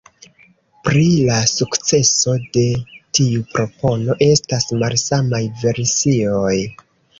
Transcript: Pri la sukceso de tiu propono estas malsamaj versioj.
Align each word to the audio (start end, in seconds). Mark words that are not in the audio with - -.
Pri 0.85 1.03
la 1.27 1.35
sukceso 1.51 2.33
de 2.57 2.63
tiu 3.19 3.45
propono 3.53 4.17
estas 4.31 4.69
malsamaj 4.83 5.45
versioj. 5.67 6.59